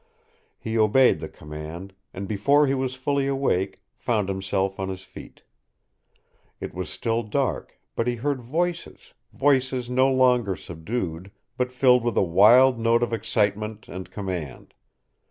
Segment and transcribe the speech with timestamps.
[0.57, 5.43] He obeyed the command, and before he was fully awake, found himself on his feet.
[6.59, 12.17] It was still dark, but he heard voices, voices no longer subdued, but filled with
[12.17, 14.73] a wild note of excitement and command.